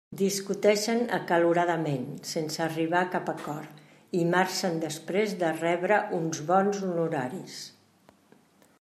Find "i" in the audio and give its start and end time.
4.23-4.25